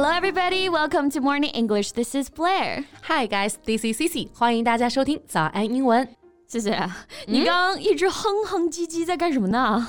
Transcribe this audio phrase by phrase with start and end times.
[0.00, 0.68] Hello, everybody.
[0.68, 1.92] Welcome to Morning English.
[1.92, 2.84] This is Blair.
[3.08, 6.08] Hi guys, this is Cici，欢迎大家收听早安英文。
[6.48, 6.70] 谢谢。
[7.26, 9.86] 你刚刚一直哼哼唧唧在干什么呢？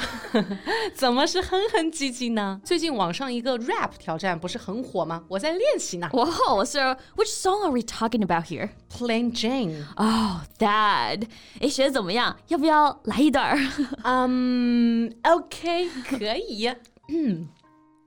[0.96, 2.60] 怎么是哼哼唧唧呢？
[2.64, 5.24] 最近网上一个 rap 挑战不是很火吗？
[5.28, 6.10] 我在练习呢。
[6.12, 8.70] Wow, so which song are we talking about here?
[8.90, 11.24] Plain Jane， Oh, that.
[11.62, 12.36] 哎，学的怎么样？
[12.48, 13.60] 要不要来一段儿？
[14.04, 16.74] 嗯、OK，可以。
[17.10, 17.50] 嗯。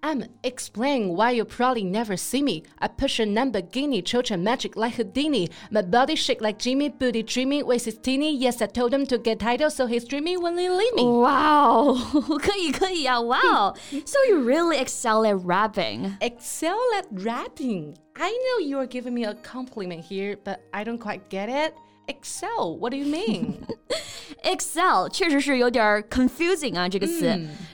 [0.05, 2.63] I'm explain why you probably never see me.
[2.79, 5.51] I push a Lamborghini, chocha magic like Houdini.
[5.71, 8.35] My body shake like Jimmy, booty dreaming with his teeny.
[8.35, 11.05] Yes, I told him to get title, so he's dreaming when they leave me.
[11.05, 11.99] Wow,
[12.41, 13.75] 可以可以啊 Wow.
[14.07, 16.17] So you really excel at rapping.
[16.23, 17.95] Excel at rapping.
[18.17, 21.75] I know you are giving me a compliment here, but I don't quite get it.
[22.09, 23.67] Excel, what do you mean?
[24.46, 27.22] Excel 确实是有点儿 confusing 啊，这个词。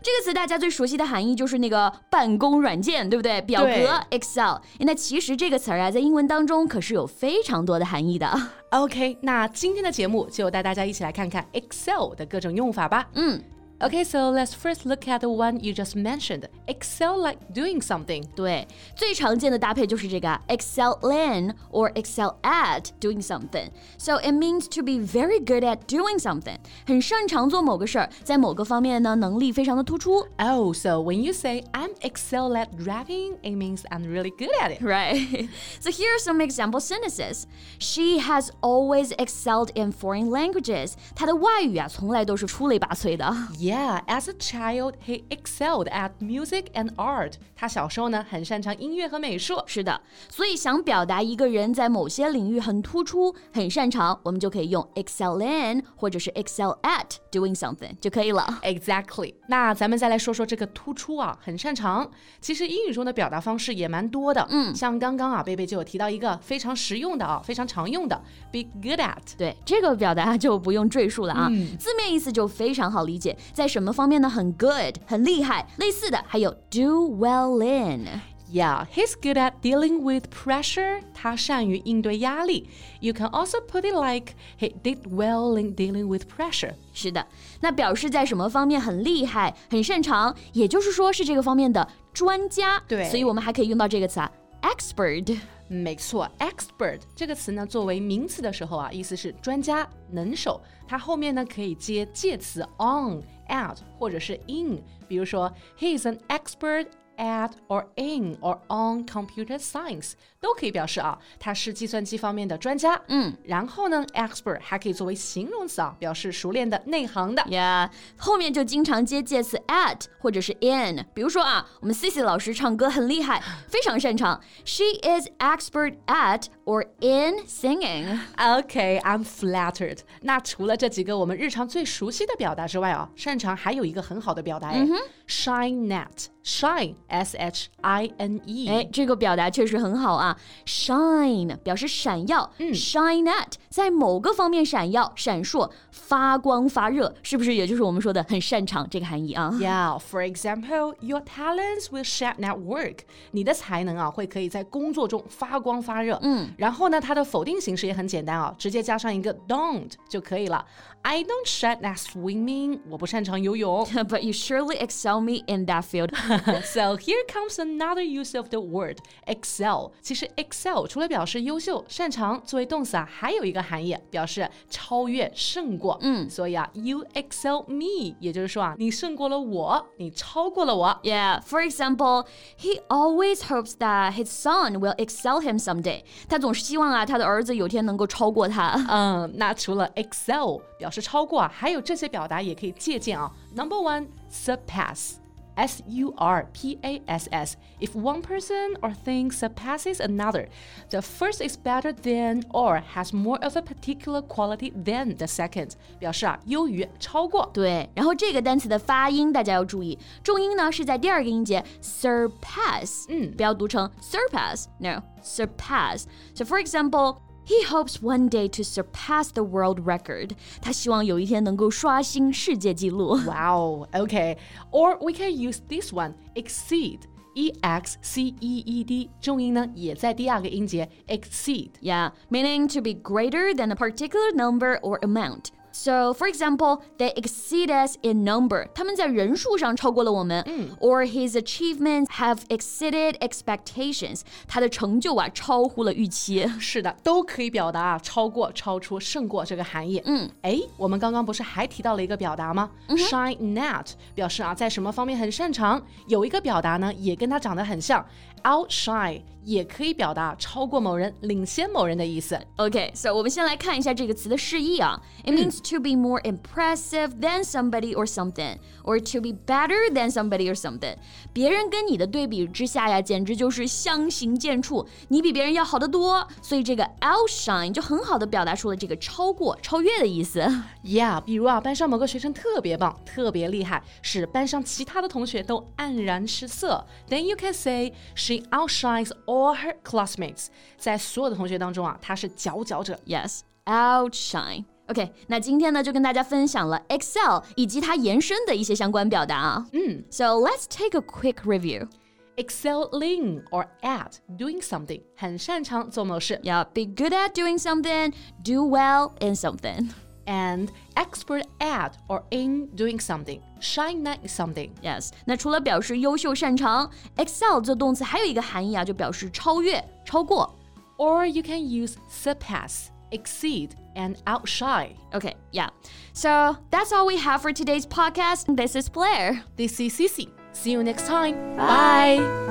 [0.02, 3.40] 这个词大家最熟悉的含义就是那个办公软件，对不对？
[3.41, 4.55] 表格 Excel。
[4.80, 8.28] 那其实这个词儿啊，在英文当中可是有非常多的含义的。
[8.72, 13.08] OK，那今天的节目就带大家一起来看看 Excel 的各种用法吧。
[13.13, 13.41] 嗯。
[13.80, 16.49] Okay, so let's first look at the one you just mentioned.
[16.66, 18.24] Excel like doing something.
[18.35, 23.69] 对，最常见的搭配就是这个 excel in or excel at doing something.
[23.99, 26.57] So it means to be very good at doing something.
[26.87, 30.27] 很擅长做某个事儿，在某个方面呢能力非常的突出。
[30.38, 34.74] Oh, so when you say I'm excel at rapping, it means I'm really good at
[34.74, 34.82] it.
[34.82, 35.51] Right.
[35.80, 37.45] So here are some example sentences.
[37.79, 40.95] She has always excelled in foreign languages.
[41.15, 43.27] 她的外语啊，从来都是出类拔萃的。
[43.66, 47.34] Yeah, As a child, he excelled at music and art.
[47.55, 49.62] 他小时候呢，很擅长音乐和美术。
[49.66, 58.60] 是的，所以想表达一个人在某些领域很突出、很擅长，我们就可以用 excel in 或者是 excel at doing something 就可以了。
[58.63, 59.34] Exactly。
[59.48, 62.10] 那咱们再来说说这个突出啊，很擅长。
[62.40, 64.46] 其实英语中的表达方式也蛮多的。
[64.50, 68.16] 嗯，像刚刚啊，贝贝就有提到一个非常实用的啊，非常常用的
[68.51, 69.18] ，be good at。
[69.38, 74.28] 对这个表达就不用赘述了啊，字面意思就非常好理解，在什么方面呢？
[74.28, 75.69] 很 good，很厉害。
[75.78, 78.09] 类似的还有 do well in。
[78.48, 81.00] Yeah, he's good at dealing with pressure.
[81.12, 82.69] 他善于应对压力。
[83.00, 86.75] You can also put it like he did well in dealing with pressure.
[86.94, 87.26] 是的，
[87.60, 92.81] 那表示在什么方面很厉害、很擅长，也就是说是这个方面的专家。
[92.87, 94.31] 对所以我们还可以用到这个词啊，
[94.62, 95.37] expert。
[95.73, 100.59] 没错，expert 这个词呢，作为名词的时候啊，意思是专家、能手。
[100.85, 104.83] 它后面呢可以接介词 on、at 或者是 in。
[105.07, 105.49] 比如说
[105.79, 106.87] ，He is an expert
[107.21, 112.99] at or in or on computer science 都可以表示啊，他是计算机方面的专家。
[113.07, 117.43] 嗯，然后呢，expert 还可以作为形容词啊，表示熟练的、内行的。
[117.43, 121.05] Yeah，后面就经常接介词 at 或者是 in。
[121.13, 124.41] 比如说啊，我们 Cici 老师唱歌很厉害，非常擅长。
[124.65, 128.19] She is expert at or in singing.
[128.35, 129.99] Okay, I'm flattered.
[130.21, 136.25] 那除了这几个我们日常最熟悉的表达之外啊，擅长还有一个很好的表达哎、mm hmm.，shine at。
[136.44, 138.69] shine s h i n e。
[138.69, 149.50] 哎，这个表达确实很好啊，shine 表示闪耀、s h i n e at 在某个方面闪耀、闪烁、发光发热，是不是也就是我们说的很擅长这个含义啊？
[149.60, 152.98] Yeah, for example, your talents will shine at work.
[153.32, 156.19] 你的才能啊，会可以在工作中发光发热。
[156.22, 160.64] 嗯，然后呢，它的否定形式也很简单啊，直接加上一个 don't 就可以了。
[161.03, 162.81] I don't shine at swimming.
[162.88, 163.84] 我不擅长游泳。
[163.87, 166.10] But you surely excel me in that field.
[166.62, 169.91] so here comes another use of the word excel.
[170.00, 175.98] 其实 excel 除了表示优秀、擅长作为动词啊，还有一个含义，表示超越、胜过。
[176.03, 180.98] 嗯，所以啊，you excel me，也就是说啊，你胜过了我，你超过了我。
[181.03, 182.26] Yeah, for example,
[182.59, 186.03] he always hopes that his son will excel him someday.
[186.28, 188.75] 他总是希望啊，他的儿子有天能够超过他。
[188.88, 193.31] 嗯，那除了 excel 表示超过啊，还有这些表达也可以借鉴啊。
[193.54, 195.14] Number one, surpass.
[195.56, 197.56] S U R P A S S.
[197.81, 200.49] If one person or thing surpasses another,
[200.90, 205.70] the first is better than or has more of a particular quality than the second.
[205.99, 207.49] 表示啊优于、超过。
[207.55, 217.17] 对，然后这个单词的发音大家要注意，重音呢是在第二个音节 surpass，嗯，不要读成 surpass，no surpass。So for example.
[217.44, 220.32] He hopes one day to surpass the world record.
[220.61, 223.17] 他希望有一天能够刷新世界纪录。
[223.25, 223.87] Wow.
[223.93, 224.37] Okay.
[224.73, 227.00] Or we can use this one, exceed.
[227.34, 231.69] E X C E E D，重音呢也在第二个音节 exceed。
[231.82, 235.50] Yeah, meaning to be greater than a particular number or amount.
[235.73, 238.67] So, for example, they exceed us in number.
[238.75, 240.43] 他们在人数上超过了我们。
[240.46, 240.70] 嗯。
[240.81, 244.23] Or his achievements have exceeded expectations.
[244.49, 246.49] 他的成就啊，超乎了预期。
[246.58, 250.00] 是的，都可以表达啊，超过、超出、胜过这个含义。
[250.06, 250.31] 嗯。
[250.40, 252.96] 哎，我们刚刚不是还提到了一个表达吗、嗯、？
[252.96, 255.84] Shine at 表示啊，在什么方面很擅长。
[256.08, 258.02] 有一个表达呢，也跟它长得很像，
[258.44, 262.37] outshine 也可以表达超过某人、领先某人的意思。
[262.56, 265.00] OK，so、okay, 我们先来看一下这个词的释义啊。
[265.25, 270.50] It means to be more impressive than somebody or something, or to be better than somebody
[270.50, 270.96] or something。
[271.32, 276.26] 别人跟你的对比之下呀，简直就是相形见绌，你比别人要好得多。
[276.40, 280.40] 所以这个 outshine 就很好的表达出了这个超过、超越的意思。
[280.82, 286.87] Yeah，比如啊，班上某个学生特别棒、特别厉害，使班上其他的同学都黯然失色。
[287.08, 290.46] Then you can say she outshines all her classmates，
[290.78, 292.99] 在所有的同学当中啊，她是佼佼者。
[293.06, 294.64] Yes，outshine。
[294.90, 299.67] OK，那今天呢就跟大家分享了 Excel 以及它延伸的一些相关表达啊。
[299.73, 301.88] 嗯，So let's take a quick review.
[302.37, 306.38] Excel in or at doing something，很擅长做某事。
[306.44, 308.12] Yeah, be good at doing something,
[308.44, 309.88] do well in something.
[310.26, 314.70] And expert at or in doing something, shine at something.
[314.82, 320.55] Yes，那除了表示优秀擅长，Excel 这动词还有一个含义啊，就表示超越、超过。
[320.99, 324.98] Or you can use surpass, exceed, and outshine.
[325.13, 325.69] Okay, yeah.
[326.13, 328.56] So that's all we have for today's podcast.
[328.56, 329.44] This is Blair.
[329.56, 330.30] This is Cici.
[330.54, 331.36] See you next time.
[331.56, 332.18] Bye.
[332.18, 332.50] Bye.